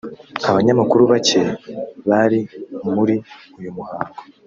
[0.49, 1.41] Abanyamakuru bake
[2.09, 2.39] bari
[2.93, 3.15] muri
[3.59, 4.17] uyu muhango